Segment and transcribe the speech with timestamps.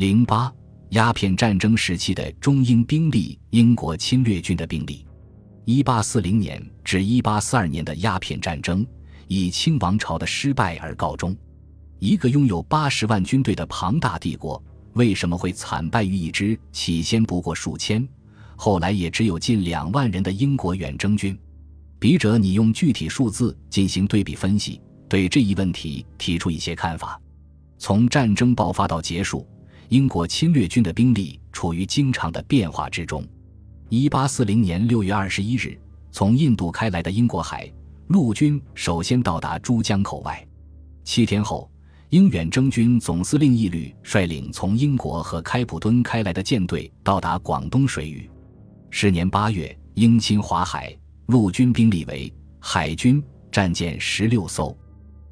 [0.00, 0.50] 零八，
[0.92, 5.04] 鸦片战争时期的中英兵力，英国侵略军的兵力。
[5.66, 8.82] 一八四零年至一八四二年的鸦片战争
[9.28, 11.36] 以清王朝的失败而告终。
[11.98, 18.08] 一个拥有八十万军队的庞大帝国，为什么会惨败于一支起先不过数千，
[18.56, 21.38] 后来也只有近两万人的英国远征军？
[21.98, 24.80] 笔者拟用具体数字进行对比分析，
[25.10, 27.20] 对这一问题提出一些看法。
[27.76, 29.46] 从战争爆发到结束，
[29.90, 33.26] 英国侵略军的兵力处于经常的变化之中。
[33.88, 35.76] 一八四零年六月二十一日，
[36.12, 37.68] 从印度开来的英国海
[38.06, 40.46] 陆军首先到达珠江口外。
[41.02, 41.68] 七天后，
[42.10, 48.30] 英远征军总司令义律率领从英国和开普敦开来的舰队到达广东水域。
[48.90, 53.20] 是年八月，英侵华海，陆军兵力为海军
[53.50, 54.78] 战舰十六艘，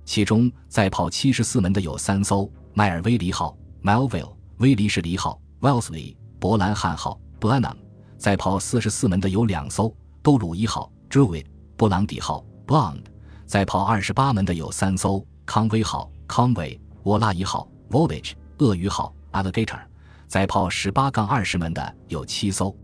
[0.05, 7.77] 其中载炮七十四门的有三艘：迈尔威利号 （Melville）、威利士利号 （Wellesley）、伯兰汉号 （Blenheim）。
[8.19, 11.47] 载炮四十四门的有两艘，都鲁伊号 （Druid）、
[11.77, 13.01] 布朗迪号 （Blonde）；
[13.47, 19.79] 载炮二十八门的有三艘，康威号 （Conway）、沃拉伊号 （Voyage）、鳄鱼号 （Alligator）；
[20.27, 22.77] 载炮十八杠二十门的有七艘，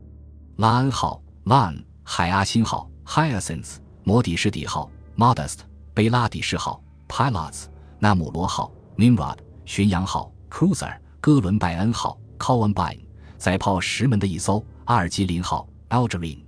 [0.58, 5.58] 拉恩号 （Lan）、海阿辛号 （Hyacinth）、摩底士底号 （Modest）、
[5.92, 7.64] 贝拉底士号 （Pilots）、
[7.98, 12.98] 纳姆罗号 （Nimrod）、巡洋号 （Cruiser）、哥伦拜恩号 （Columbine）；
[13.38, 14.62] 载炮十门的一艘。
[14.84, 16.44] 阿尔及林号 （Algerine），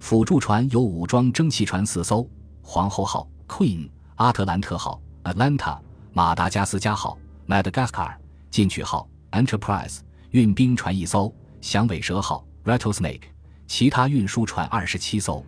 [0.00, 2.26] 辅助船有武装蒸汽船四艘：
[2.62, 5.78] 皇后号 （Queen）、阿特兰特号 （Atlanta）、
[6.14, 8.16] 马达加斯加号 （Madagascar）、
[8.50, 9.98] 进取号 （Enterprise）、
[10.30, 13.24] 运兵船一艘：响尾蛇号 （Rattlesnake）。
[13.66, 15.44] 其他运输船二十七艘。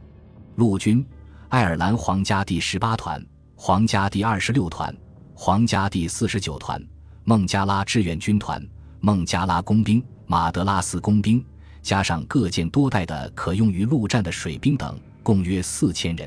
[0.57, 1.03] 陆军：
[1.49, 4.95] 爱尔兰皇家第十八团、皇家第二十六团、
[5.33, 6.79] 皇家第四十九团、
[7.29, 8.67] 孟加拉志愿军团、
[9.01, 11.45] 孟加拉工兵、马德拉斯工兵。
[11.83, 16.27] 加上各舰多带的可用于陆战的水兵等，共约四千人。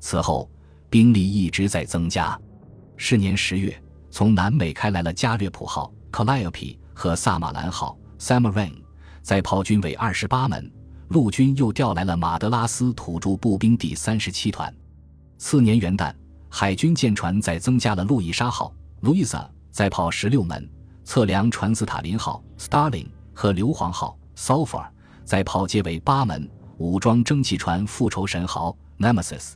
[0.00, 0.50] 此后，
[0.90, 2.36] 兵力一直在增加。
[2.96, 3.80] 是年十月，
[4.10, 8.74] 从南美开来了加略普号 （Calliope） 和萨马兰号 （Samarine），
[9.22, 10.68] 在炮军为二十八门。
[11.10, 14.74] 陆军又调来了马德拉斯土著步兵第三十七团。
[15.38, 16.12] 次年元旦，
[16.48, 20.62] 海军舰船再增加了路易莎号 （Louisa），载炮十六门；
[21.02, 24.16] 测量船斯塔林号 （Starling） 和硫磺号。
[24.36, 24.86] Sulphur
[25.24, 26.48] 在炮皆为八门
[26.78, 29.54] 武装蒸汽船复仇神号 Nemesis，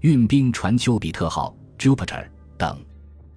[0.00, 2.28] 运兵船丘比特号 Jupiter
[2.58, 2.78] 等。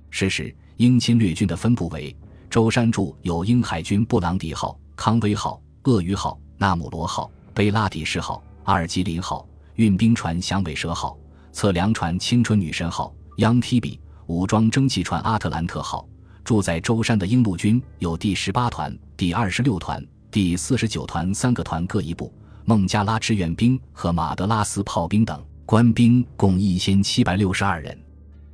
[0.10, 2.14] 是时，英侵略军的分布为：
[2.50, 11.18] 舟山驻有英海军布朗迪号、康威号、鳄鱼号、纳姆罗号、贝拉迪士号、阿尔吉林号；运兵船响尾蛇号、
[11.54, 13.80] 测量船青春女神号 Young T.
[13.80, 13.98] B.）
[14.30, 16.08] 武装蒸汽船阿特兰特号。
[16.44, 20.04] 住在舟山的英陆军有第十八团、第二十六团。
[20.32, 22.32] 第四十九团三个团各一部，
[22.64, 28.00] 孟加拉志愿兵和马德拉斯炮兵等官兵共一千七百六十二人，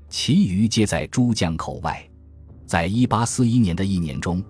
[0.10, 2.02] 其余皆在珠江口外。
[2.66, 4.42] 在一八四一年的一年中，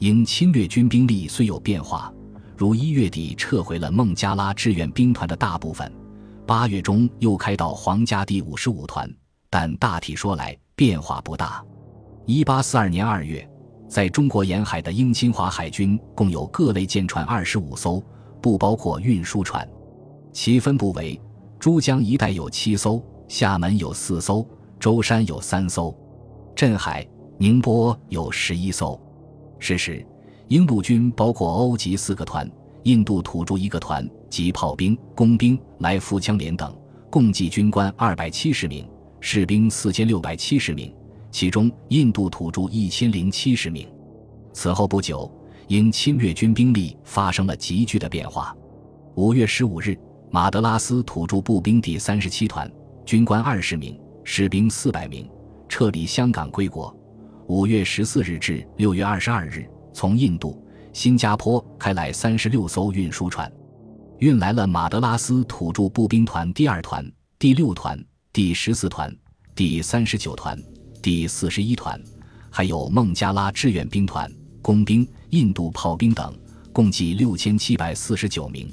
[0.00, 2.12] 英侵略军兵力虽有变化，
[2.56, 5.90] 如一月底撤回了孟加拉志愿兵团的大部分，
[6.44, 9.08] 八月中又开到皇家第五十五团，
[9.48, 11.64] 但大体说来变化不大。
[12.26, 13.48] 一八四二年二月。
[13.88, 18.02] 在中国沿海的英侵华海军共有各类舰船二十五艘，
[18.40, 19.68] 不包括运输船。
[20.32, 21.20] 其分布为：
[21.58, 24.48] 珠江一带有七艘，厦门有四艘，
[24.80, 25.94] 舟山有三艘，
[26.56, 27.06] 镇海、
[27.36, 28.98] 宁波有十一艘。
[29.58, 30.02] 是时，
[30.48, 32.50] 英陆军包括欧籍四个团、
[32.84, 36.74] 印度土著一个团及炮兵、工兵、来福枪连等，
[37.10, 38.88] 共计军官二百七十名，
[39.24, 40.92] 士兵四千六百七十名。
[41.30, 43.88] 其中，印度土著一千零七十名。
[44.52, 45.30] 此后不久，
[45.68, 48.54] 因侵略军兵力发生了急剧的变化。
[49.14, 49.96] 五月十五日，
[50.32, 52.70] 马德拉斯土著步兵第三十七团
[53.06, 55.30] 军官二十名，士兵四百名，
[55.68, 56.94] 撤离香港归国。
[57.46, 60.60] 五月十四日至六月二十二日，从印度、
[60.92, 63.50] 新加坡开来三十六艘运输船，
[64.18, 67.08] 运来了马德拉斯土著步兵团第二团、
[67.38, 67.98] 第六团、
[68.32, 69.14] 第十四团、
[69.54, 70.58] 第三十九团。
[71.02, 72.00] 第四十一团，
[72.48, 74.30] 还有孟加拉志愿兵团、
[74.62, 76.32] 工兵、印度炮兵等，
[76.72, 78.72] 共计六千七百四十九名。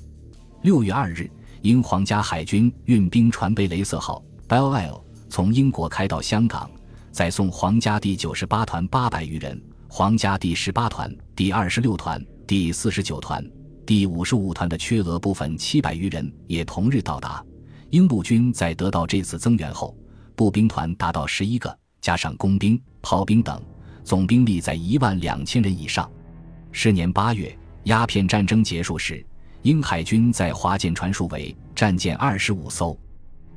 [0.62, 1.30] 六月二日，
[1.64, 6.70] 英皇家海军运兵船贝雷瑟号 b e l l Isle） 从英国开到香港，
[7.12, 13.44] 再送皇家第九十八团八百余人，皇家第十八团、第二十六团、第四十九团、
[13.86, 17.44] 第五十五团的缺额部分七百余人也同日到达。
[17.90, 19.98] 英陆军在得到这次增援后，
[20.40, 21.78] 步兵团达到十一个。
[22.00, 23.62] 加上工兵、炮兵等，
[24.06, 26.10] 总兵力在一万两千人以上。
[26.72, 27.54] 是年八月，
[27.84, 29.22] 鸦片战争结束时，
[29.64, 32.98] 英海军在华舰船数为战舰二十五艘，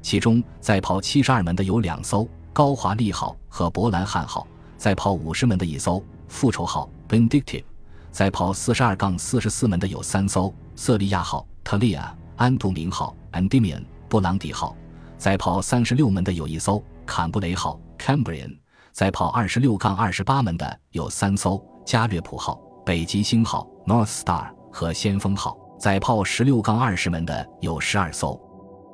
[0.03, 4.45] 其中载炮七十二门的有两艘“高华利号”和“伯兰汉号”，
[4.77, 7.63] 载炮五十门的一艘“复仇号 ”（Vindictive），
[8.11, 14.77] 载炮四十二杠四十四门的有三艘“瑟利亚号 （Talia）、“安图明号 （Endymion）、“布朗迪号”，
[15.23, 18.59] 载炮三十六门的有一艘“坎布雷号 （Cambrian）”，
[18.91, 22.61] 载炮二十六杠二十八门的有三艘“加略普号”。
[22.85, 28.37] 北极星号 （North Star） 和先锋号载炮十六杠二十门的有十二艘，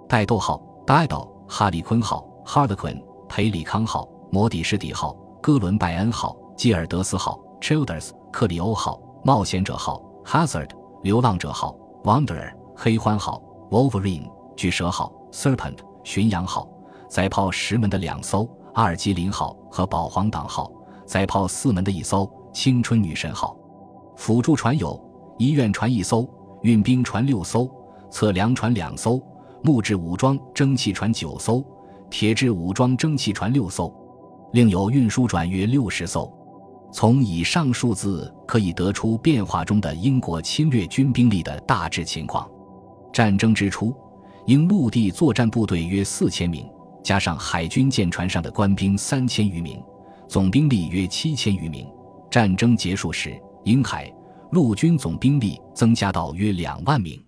[0.07, 10.69] 戴豆号 （Dido）、哈利昆号 （Harlequin）、培里康号、摩底士底号、哥伦拜恩号、基尔德斯号 （Childers）、克里欧号、冒险者号 （Hazard）、
[11.03, 11.75] 流浪者号
[12.05, 15.79] （Wanderer）、黑獾号 （Wolverine）、巨蛇号 （Serpent）、
[16.09, 16.67] 巡洋号
[17.07, 20.73] 载炮十门的两艘，阿尔及林号和保皇党号
[21.05, 23.55] 载炮四门的一艘，青春女神号。
[24.17, 24.99] 辅助船有
[25.37, 26.27] 医院船一艘，
[26.63, 27.71] 运兵船六艘，
[28.11, 29.21] 测量船两艘，
[29.63, 31.63] 木质武装蒸汽船九艘，
[32.09, 33.95] 铁质武装蒸汽船六艘，
[34.55, 36.33] 另有运输船约六十艘。
[36.91, 42.49] 从以上数字可以得出变化中的英国侵略军兵力的大致情况。
[43.13, 43.95] 战争之初，
[44.49, 46.67] 英陆地作战部队约四千名，
[47.05, 49.79] 加上海军舰船上的官兵三千余名，
[50.27, 51.87] 总兵力约七千余名。
[52.31, 54.11] 战争结束时，英海
[54.53, 57.23] 陆军总兵力增加到约两万名。